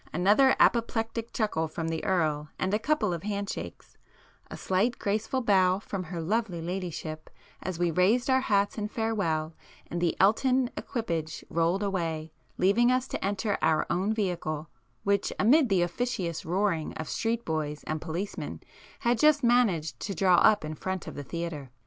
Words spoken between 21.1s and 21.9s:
the theatre.